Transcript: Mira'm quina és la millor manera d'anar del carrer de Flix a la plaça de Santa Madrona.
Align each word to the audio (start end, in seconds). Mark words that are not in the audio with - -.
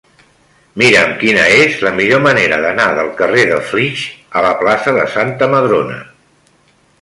Mira'm 0.81 1.11
quina 1.23 1.43
és 1.57 1.75
la 1.87 1.91
millor 1.99 2.23
manera 2.27 2.57
d'anar 2.63 2.87
del 3.01 3.11
carrer 3.19 3.45
de 3.51 3.59
Flix 3.73 4.07
a 4.41 4.45
la 4.47 4.55
plaça 4.63 4.95
de 4.97 5.05
Santa 5.19 5.51
Madrona. 5.53 6.01